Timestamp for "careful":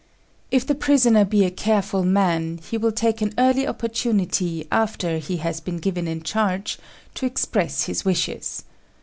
1.51-2.03